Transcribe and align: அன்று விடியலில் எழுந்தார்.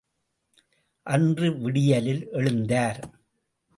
அன்று 1.07 1.49
விடியலில் 1.59 2.23
எழுந்தார். 2.31 3.01